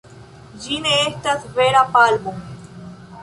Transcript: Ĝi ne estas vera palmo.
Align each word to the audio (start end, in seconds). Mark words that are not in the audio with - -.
Ĝi 0.61 0.77
ne 0.85 0.93
estas 1.01 1.45
vera 1.57 1.83
palmo. 1.97 2.33